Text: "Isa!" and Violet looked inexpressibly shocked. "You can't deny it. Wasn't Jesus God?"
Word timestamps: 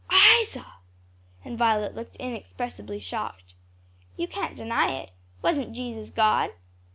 "Isa!" 0.39 0.65
and 1.45 1.59
Violet 1.59 1.93
looked 1.93 2.15
inexpressibly 2.15 2.97
shocked. 2.97 3.53
"You 4.17 4.27
can't 4.27 4.57
deny 4.57 4.93
it. 4.93 5.11
Wasn't 5.43 5.73
Jesus 5.75 6.09
God?" 6.09 6.49